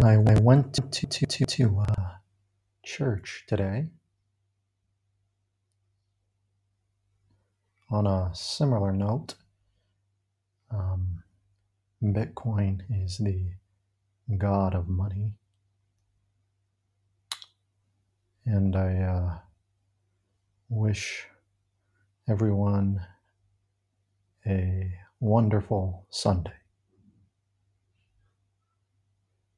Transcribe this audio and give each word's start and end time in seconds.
I, 0.00 0.38
went 0.40 0.74
to 0.74 0.82
to 0.82 1.06
to, 1.26 1.46
to 1.46 1.84
uh, 1.88 2.08
church 2.84 3.44
today 3.46 3.86
on 7.90 8.06
a 8.06 8.30
similar 8.34 8.92
note. 8.92 9.34
Um, 10.70 11.22
Bitcoin 12.02 12.82
is 13.04 13.18
the 13.18 13.52
god 14.38 14.74
of 14.74 14.88
money, 14.88 15.32
and 18.46 18.74
I 18.74 18.96
uh, 18.96 19.38
wish 20.68 21.26
everyone 22.28 23.04
a 24.46 24.92
wonderful 25.20 26.06
Sunday. 26.10 26.61